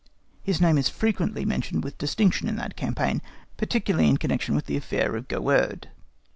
[0.41, 3.21] His name is frequently mentioned with distinction in that campaign,
[3.55, 5.89] particularly in connection with the affair of Goehrde.